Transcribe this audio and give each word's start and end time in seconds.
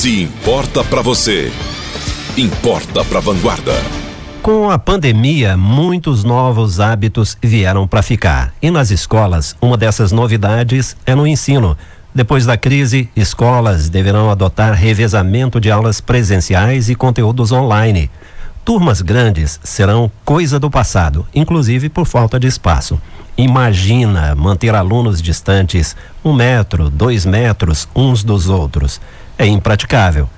Se 0.00 0.22
importa 0.22 0.82
para 0.82 1.02
você, 1.02 1.52
importa 2.34 3.04
para 3.04 3.20
Vanguarda. 3.20 3.74
Com 4.40 4.70
a 4.70 4.78
pandemia, 4.78 5.58
muitos 5.58 6.24
novos 6.24 6.80
hábitos 6.80 7.36
vieram 7.42 7.86
para 7.86 8.00
ficar. 8.00 8.54
E 8.62 8.70
nas 8.70 8.90
escolas, 8.90 9.54
uma 9.60 9.76
dessas 9.76 10.10
novidades 10.10 10.96
é 11.04 11.14
no 11.14 11.26
ensino. 11.26 11.76
Depois 12.14 12.46
da 12.46 12.56
crise, 12.56 13.10
escolas 13.14 13.90
deverão 13.90 14.30
adotar 14.30 14.72
revezamento 14.72 15.60
de 15.60 15.70
aulas 15.70 16.00
presenciais 16.00 16.88
e 16.88 16.94
conteúdos 16.94 17.52
online. 17.52 18.10
Turmas 18.64 19.02
grandes 19.02 19.60
serão 19.62 20.10
coisa 20.24 20.58
do 20.58 20.70
passado, 20.70 21.26
inclusive 21.34 21.90
por 21.90 22.06
falta 22.06 22.40
de 22.40 22.46
espaço. 22.46 22.98
Imagina 23.36 24.34
manter 24.34 24.74
alunos 24.74 25.20
distantes 25.20 25.94
um 26.24 26.32
metro, 26.32 26.88
dois 26.88 27.26
metros 27.26 27.86
uns 27.94 28.24
dos 28.24 28.48
outros. 28.48 28.98
É 29.40 29.46
impraticável. 29.46 30.28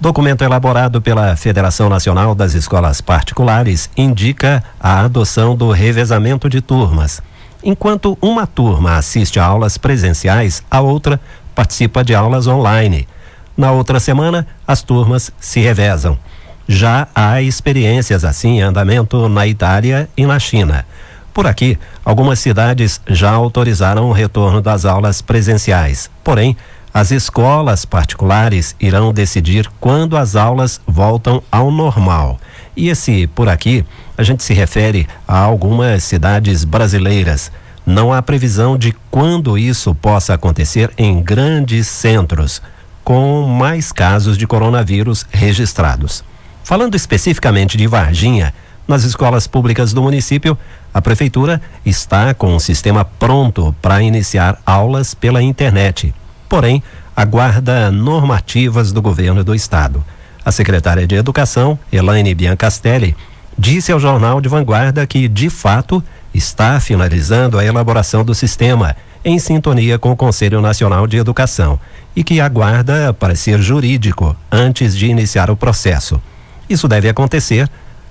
Documento 0.00 0.42
elaborado 0.42 1.02
pela 1.02 1.36
Federação 1.36 1.90
Nacional 1.90 2.34
das 2.34 2.54
Escolas 2.54 3.02
Particulares 3.02 3.90
indica 3.94 4.64
a 4.80 5.00
adoção 5.00 5.54
do 5.54 5.70
revezamento 5.70 6.48
de 6.48 6.62
turmas. 6.62 7.20
Enquanto 7.62 8.16
uma 8.18 8.46
turma 8.46 8.96
assiste 8.96 9.38
a 9.38 9.44
aulas 9.44 9.76
presenciais, 9.76 10.62
a 10.70 10.80
outra 10.80 11.20
participa 11.54 12.02
de 12.02 12.14
aulas 12.14 12.46
online. 12.46 13.06
Na 13.54 13.72
outra 13.72 14.00
semana, 14.00 14.46
as 14.66 14.80
turmas 14.80 15.30
se 15.38 15.60
revezam. 15.60 16.18
Já 16.66 17.08
há 17.14 17.42
experiências 17.42 18.24
assim 18.24 18.60
em 18.60 18.62
andamento 18.62 19.28
na 19.28 19.46
Itália 19.46 20.08
e 20.16 20.24
na 20.24 20.38
China. 20.38 20.86
Por 21.34 21.46
aqui, 21.46 21.78
algumas 22.02 22.38
cidades 22.38 23.02
já 23.06 23.32
autorizaram 23.32 24.08
o 24.08 24.12
retorno 24.12 24.62
das 24.62 24.86
aulas 24.86 25.20
presenciais. 25.20 26.10
Porém, 26.24 26.56
as 26.96 27.10
escolas 27.10 27.84
particulares 27.84 28.74
irão 28.80 29.12
decidir 29.12 29.68
quando 29.78 30.16
as 30.16 30.34
aulas 30.34 30.80
voltam 30.86 31.42
ao 31.52 31.70
normal. 31.70 32.40
E 32.74 32.88
esse 32.88 33.26
por 33.26 33.50
aqui, 33.50 33.84
a 34.16 34.22
gente 34.22 34.42
se 34.42 34.54
refere 34.54 35.06
a 35.28 35.36
algumas 35.38 36.04
cidades 36.04 36.64
brasileiras. 36.64 37.52
Não 37.84 38.14
há 38.14 38.22
previsão 38.22 38.78
de 38.78 38.96
quando 39.10 39.58
isso 39.58 39.94
possa 39.94 40.32
acontecer 40.32 40.90
em 40.96 41.22
grandes 41.22 41.86
centros, 41.86 42.62
com 43.04 43.42
mais 43.42 43.92
casos 43.92 44.38
de 44.38 44.46
coronavírus 44.46 45.26
registrados. 45.30 46.24
Falando 46.64 46.94
especificamente 46.94 47.76
de 47.76 47.86
Varginha, 47.86 48.54
nas 48.88 49.04
escolas 49.04 49.46
públicas 49.46 49.92
do 49.92 50.02
município, 50.02 50.56
a 50.94 51.02
prefeitura 51.02 51.60
está 51.84 52.32
com 52.32 52.54
um 52.54 52.58
sistema 52.58 53.04
pronto 53.04 53.76
para 53.82 54.00
iniciar 54.00 54.58
aulas 54.64 55.12
pela 55.12 55.42
internet 55.42 56.14
porém 56.48 56.82
aguarda 57.14 57.90
normativas 57.90 58.92
do 58.92 59.00
governo 59.00 59.42
do 59.42 59.54
estado. 59.54 60.04
A 60.44 60.52
secretária 60.52 61.06
de 61.06 61.14
Educação, 61.14 61.78
Elaine 61.90 62.34
Biancastelli, 62.34 63.16
disse 63.58 63.90
ao 63.90 63.98
jornal 63.98 64.40
de 64.40 64.48
Vanguarda 64.48 65.06
que, 65.06 65.26
de 65.28 65.50
fato, 65.50 66.02
está 66.32 66.78
finalizando 66.78 67.58
a 67.58 67.64
elaboração 67.64 68.24
do 68.24 68.34
sistema 68.34 68.94
em 69.24 69.38
sintonia 69.38 69.98
com 69.98 70.12
o 70.12 70.16
Conselho 70.16 70.60
Nacional 70.60 71.06
de 71.06 71.16
Educação 71.16 71.80
e 72.14 72.22
que 72.22 72.40
aguarda 72.40 73.12
parecer 73.12 73.60
jurídico 73.60 74.36
antes 74.52 74.96
de 74.96 75.06
iniciar 75.06 75.50
o 75.50 75.56
processo. 75.56 76.20
Isso 76.68 76.86
deve 76.86 77.08
acontecer 77.08 77.68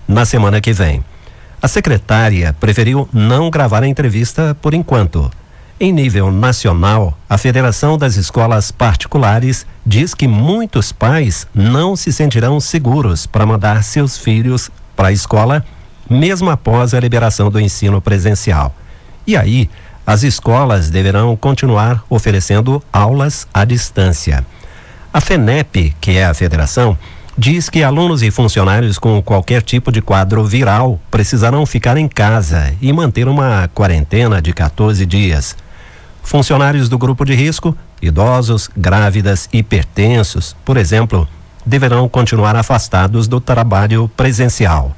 na 0.07 0.25
semana 0.25 0.59
que 0.59 0.73
vem. 0.73 1.03
A 1.61 1.67
secretária 1.67 2.53
preferiu 2.59 3.07
não 3.13 3.49
gravar 3.49 3.81
a 3.83 3.87
entrevista 3.87 4.55
por 4.61 4.73
enquanto. 4.73 5.31
Em 5.77 5.91
nível 5.91 6.31
nacional, 6.31 7.17
a 7.29 7.37
Federação 7.37 7.97
das 7.97 8.15
Escolas 8.15 8.71
Particulares 8.71 9.65
diz 9.85 10.13
que 10.13 10.25
muitos 10.25 10.93
pais 10.93 11.45
não 11.53 11.97
se 11.97 12.13
sentirão 12.13 12.61
seguros 12.61 13.25
para 13.25 13.45
mandar 13.45 13.83
seus 13.83 14.17
filhos 14.17 14.71
para 14.95 15.09
a 15.09 15.11
escola, 15.11 15.65
mesmo 16.09 16.49
após 16.49 16.93
a 16.93 16.99
liberação 17.01 17.51
do 17.51 17.59
ensino 17.59 17.99
presencial. 17.99 18.73
E 19.27 19.35
aí, 19.35 19.69
as 20.07 20.23
escolas 20.23 20.89
deverão 20.89 21.35
continuar 21.35 22.05
oferecendo 22.09 22.81
aulas 22.93 23.45
à 23.53 23.65
distância. 23.65 24.45
A 25.11 25.19
FENEP, 25.19 25.93
que 25.99 26.11
é 26.11 26.25
a 26.25 26.33
federação, 26.33 26.97
diz 27.37 27.69
que 27.69 27.83
alunos 27.83 28.23
e 28.23 28.31
funcionários 28.31 28.97
com 28.97 29.21
qualquer 29.21 29.61
tipo 29.61 29.91
de 29.91 30.01
quadro 30.01 30.41
viral 30.45 31.01
precisarão 31.11 31.65
ficar 31.65 31.97
em 31.97 32.07
casa 32.07 32.73
e 32.81 32.93
manter 32.93 33.27
uma 33.27 33.69
quarentena 33.73 34.41
de 34.41 34.53
14 34.53 35.05
dias. 35.05 35.64
Funcionários 36.25 36.89
do 36.89 36.97
grupo 36.97 37.23
de 37.23 37.35
risco, 37.35 37.77
idosos, 38.01 38.67
grávidas, 38.75 39.47
hipertensos, 39.53 40.55
por 40.65 40.75
exemplo, 40.75 41.27
deverão 41.63 42.09
continuar 42.09 42.55
afastados 42.55 43.27
do 43.27 43.39
trabalho 43.39 44.09
presencial. 44.17 44.97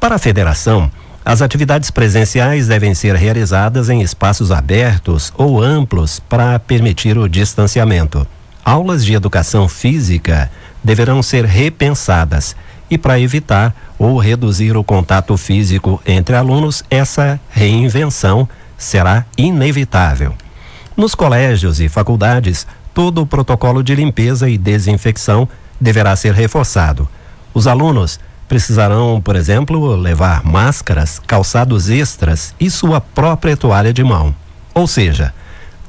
Para 0.00 0.16
a 0.16 0.18
federação, 0.18 0.90
as 1.24 1.40
atividades 1.40 1.92
presenciais 1.92 2.66
devem 2.66 2.92
ser 2.92 3.14
realizadas 3.14 3.88
em 3.88 4.02
espaços 4.02 4.50
abertos 4.50 5.32
ou 5.36 5.62
amplos 5.62 6.18
para 6.18 6.58
permitir 6.58 7.16
o 7.16 7.28
distanciamento. 7.28 8.26
Aulas 8.64 9.04
de 9.04 9.14
educação 9.14 9.68
física 9.68 10.50
deverão 10.82 11.22
ser 11.22 11.44
repensadas 11.44 12.56
e 12.90 12.98
para 12.98 13.20
evitar 13.20 13.72
ou 13.96 14.18
reduzir 14.18 14.76
o 14.76 14.82
contato 14.82 15.36
físico 15.36 16.02
entre 16.04 16.34
alunos, 16.34 16.82
essa 16.90 17.38
reinvenção 17.48 18.48
será 18.76 19.24
inevitável. 19.38 20.34
Nos 20.96 21.14
colégios 21.14 21.80
e 21.80 21.88
faculdades, 21.88 22.66
todo 22.92 23.20
o 23.20 23.26
protocolo 23.26 23.82
de 23.82 23.94
limpeza 23.94 24.48
e 24.48 24.56
desinfecção 24.56 25.48
deverá 25.80 26.14
ser 26.14 26.32
reforçado. 26.34 27.08
Os 27.52 27.66
alunos 27.66 28.20
precisarão, 28.48 29.20
por 29.20 29.34
exemplo, 29.34 29.96
levar 29.96 30.44
máscaras, 30.44 31.18
calçados 31.26 31.88
extras 31.88 32.54
e 32.60 32.70
sua 32.70 33.00
própria 33.00 33.56
toalha 33.56 33.92
de 33.92 34.04
mão. 34.04 34.34
Ou 34.72 34.86
seja, 34.86 35.34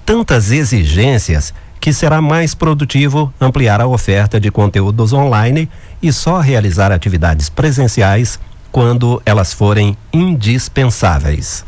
tantas 0.04 0.52
exigências 0.52 1.54
que 1.80 1.94
será 1.94 2.20
mais 2.20 2.56
produtivo 2.56 3.32
ampliar 3.40 3.80
a 3.80 3.88
oferta 3.88 4.40
de 4.40 4.50
conteúdos 4.50 5.14
online 5.14 5.70
e 6.02 6.12
só 6.12 6.40
realizar 6.40 6.92
atividades 6.92 7.48
presenciais 7.48 8.40
quando 8.72 9.22
elas 9.24 9.54
forem 9.54 9.96
indispensáveis. 10.12 11.64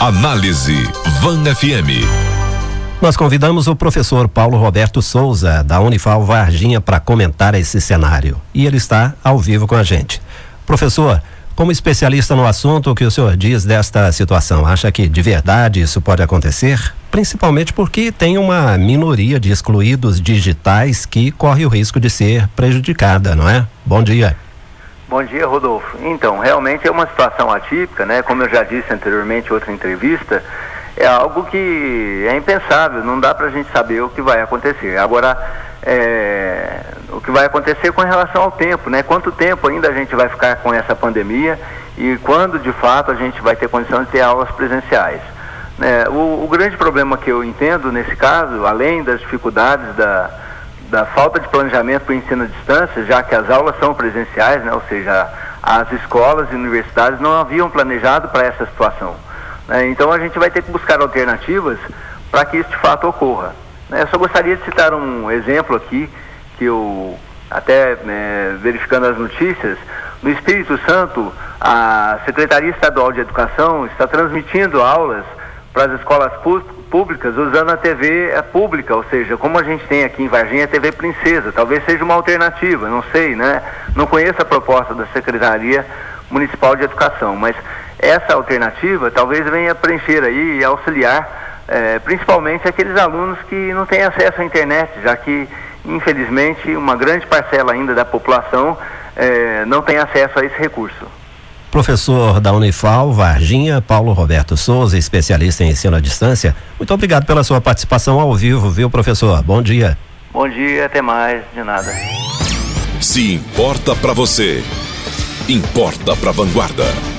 Análise 0.00 0.82
Van 1.22 1.42
FM. 1.54 2.37
Nós 3.00 3.16
convidamos 3.16 3.68
o 3.68 3.76
professor 3.76 4.28
Paulo 4.28 4.58
Roberto 4.58 5.00
Souza, 5.00 5.62
da 5.62 5.78
Unifal 5.78 6.24
Varginha, 6.24 6.80
para 6.80 6.98
comentar 6.98 7.54
esse 7.54 7.80
cenário. 7.80 8.40
E 8.52 8.66
ele 8.66 8.76
está 8.76 9.14
ao 9.22 9.38
vivo 9.38 9.68
com 9.68 9.76
a 9.76 9.84
gente. 9.84 10.20
Professor, 10.66 11.22
como 11.54 11.70
especialista 11.70 12.34
no 12.34 12.44
assunto, 12.44 12.90
o 12.90 12.96
que 12.96 13.04
o 13.04 13.10
senhor 13.10 13.36
diz 13.36 13.64
desta 13.64 14.10
situação? 14.10 14.66
Acha 14.66 14.90
que 14.90 15.06
de 15.06 15.22
verdade 15.22 15.80
isso 15.80 16.00
pode 16.00 16.24
acontecer? 16.24 16.92
Principalmente 17.08 17.72
porque 17.72 18.10
tem 18.10 18.36
uma 18.36 18.76
minoria 18.76 19.38
de 19.38 19.52
excluídos 19.52 20.20
digitais 20.20 21.06
que 21.06 21.30
corre 21.30 21.64
o 21.64 21.68
risco 21.68 22.00
de 22.00 22.10
ser 22.10 22.48
prejudicada, 22.48 23.36
não 23.36 23.48
é? 23.48 23.64
Bom 23.86 24.02
dia. 24.02 24.36
Bom 25.08 25.22
dia, 25.22 25.46
Rodolfo. 25.46 25.96
Então, 26.02 26.40
realmente 26.40 26.86
é 26.86 26.90
uma 26.90 27.06
situação 27.06 27.48
atípica, 27.48 28.04
né? 28.04 28.22
Como 28.22 28.42
eu 28.42 28.50
já 28.50 28.64
disse 28.64 28.92
anteriormente 28.92 29.50
em 29.50 29.52
outra 29.52 29.72
entrevista, 29.72 30.42
é 30.98 31.06
algo 31.06 31.44
que 31.44 32.26
é 32.28 32.36
impensável, 32.36 33.04
não 33.04 33.20
dá 33.20 33.32
para 33.32 33.46
a 33.46 33.50
gente 33.50 33.70
saber 33.70 34.02
o 34.02 34.08
que 34.08 34.20
vai 34.20 34.42
acontecer. 34.42 34.98
Agora, 34.98 35.38
é, 35.80 36.80
o 37.10 37.20
que 37.20 37.30
vai 37.30 37.46
acontecer 37.46 37.92
com 37.92 38.02
relação 38.02 38.42
ao 38.42 38.50
tempo, 38.50 38.90
né? 38.90 39.04
Quanto 39.04 39.30
tempo 39.30 39.68
ainda 39.68 39.88
a 39.88 39.92
gente 39.92 40.14
vai 40.16 40.28
ficar 40.28 40.56
com 40.56 40.74
essa 40.74 40.96
pandemia 40.96 41.58
e 41.96 42.18
quando 42.24 42.58
de 42.58 42.72
fato 42.72 43.12
a 43.12 43.14
gente 43.14 43.40
vai 43.40 43.54
ter 43.54 43.68
condição 43.68 44.02
de 44.02 44.10
ter 44.10 44.20
aulas 44.20 44.50
presenciais. 44.50 45.20
É, 45.80 46.08
o, 46.08 46.42
o, 46.42 46.48
grande 46.48 46.76
problema 46.76 47.16
que 47.16 47.30
eu 47.30 47.44
entendo 47.44 47.92
nesse 47.92 48.16
caso, 48.16 48.66
além 48.66 49.04
das 49.04 49.20
dificuldades 49.20 49.94
da, 49.94 50.28
da 50.90 51.04
falta 51.06 51.38
de 51.38 51.46
planejamento 51.46 52.06
para 52.06 52.12
o 52.12 52.16
ensino 52.16 52.42
à 52.42 52.46
distância, 52.46 53.04
já 53.04 53.22
que 53.22 53.36
as 53.36 53.48
aulas 53.48 53.78
são 53.78 53.94
presenciais, 53.94 54.64
né? 54.64 54.72
ou 54.72 54.82
seja, 54.88 55.28
as 55.62 55.92
escolas 55.92 56.48
e 56.50 56.56
universidades 56.56 57.20
não 57.20 57.40
haviam 57.40 57.70
planejado 57.70 58.26
para 58.28 58.46
essa 58.46 58.66
situação. 58.66 59.14
Né? 59.68 59.88
Então 59.88 60.10
a 60.10 60.18
gente 60.18 60.38
vai 60.38 60.50
ter 60.50 60.62
que 60.62 60.72
buscar 60.72 61.00
alternativas 61.00 61.78
para 62.30 62.44
que 62.46 62.56
isso 62.56 62.70
de 62.70 62.78
fato 62.78 63.06
ocorra. 63.06 63.54
Né? 63.88 64.02
Eu 64.02 64.08
só 64.08 64.18
gostaria 64.18 64.56
de 64.56 64.64
citar 64.64 64.92
um 64.94 65.30
exemplo 65.30 65.76
aqui, 65.76 66.08
que 66.56 66.64
eu, 66.64 67.16
até 67.50 67.96
né, 67.96 68.58
verificando 68.60 69.06
as 69.06 69.18
notícias, 69.18 69.78
no 70.22 70.30
Espírito 70.30 70.76
Santo, 70.84 71.32
a 71.60 72.18
Secretaria 72.24 72.70
Estadual 72.70 73.12
de 73.12 73.20
Educação 73.20 73.86
está 73.86 74.06
transmitindo 74.06 74.82
aulas 74.82 75.24
para 75.72 75.92
as 75.92 76.00
escolas 76.00 76.32
públicas 76.90 77.36
usando 77.36 77.70
a 77.70 77.76
TV 77.76 78.30
é, 78.30 78.42
pública, 78.42 78.96
ou 78.96 79.04
seja, 79.04 79.36
como 79.36 79.58
a 79.58 79.62
gente 79.62 79.86
tem 79.86 80.02
aqui 80.02 80.22
em 80.22 80.28
Varginha 80.28 80.64
a 80.64 80.68
TV 80.68 80.90
Princesa, 80.90 81.52
talvez 81.52 81.84
seja 81.84 82.02
uma 82.02 82.14
alternativa, 82.14 82.88
não 82.88 83.02
sei, 83.12 83.36
né? 83.36 83.62
Não 83.94 84.06
conheço 84.06 84.40
a 84.40 84.44
proposta 84.44 84.94
da 84.94 85.06
Secretaria 85.08 85.86
Municipal 86.30 86.74
de 86.74 86.82
Educação, 86.82 87.36
mas 87.36 87.54
essa 87.98 88.34
alternativa 88.34 89.10
talvez 89.10 89.48
venha 89.48 89.74
preencher 89.74 90.22
aí 90.22 90.58
e 90.58 90.64
auxiliar 90.64 91.64
é, 91.66 91.98
principalmente 91.98 92.66
aqueles 92.66 92.96
alunos 92.96 93.38
que 93.48 93.72
não 93.74 93.84
têm 93.84 94.02
acesso 94.02 94.40
à 94.40 94.44
internet, 94.44 94.90
já 95.02 95.14
que 95.16 95.46
infelizmente, 95.88 96.70
uma 96.76 96.94
grande 96.96 97.26
parcela 97.26 97.72
ainda 97.72 97.94
da 97.94 98.04
população 98.04 98.76
eh, 99.16 99.64
não 99.66 99.82
tem 99.82 99.96
acesso 99.96 100.38
a 100.38 100.44
esse 100.44 100.58
recurso. 100.58 101.06
Professor 101.70 102.40
da 102.40 102.52
Unifal, 102.52 103.12
Varginha, 103.12 103.80
Paulo 103.80 104.12
Roberto 104.12 104.56
Souza, 104.56 104.96
especialista 104.96 105.64
em 105.64 105.70
ensino 105.70 105.96
à 105.96 106.00
distância, 106.00 106.56
muito 106.78 106.92
obrigado 106.92 107.26
pela 107.26 107.44
sua 107.44 107.60
participação 107.60 108.18
ao 108.20 108.34
vivo, 108.34 108.70
viu, 108.70 108.88
professor? 108.88 109.42
Bom 109.42 109.62
dia. 109.62 109.96
Bom 110.32 110.48
dia, 110.48 110.86
até 110.86 111.02
mais, 111.02 111.42
de 111.54 111.62
nada. 111.62 111.92
Se 113.00 113.34
importa 113.34 113.94
para 113.94 114.12
você, 114.12 114.62
importa 115.48 116.16
para 116.16 116.32
Vanguarda. 116.32 117.17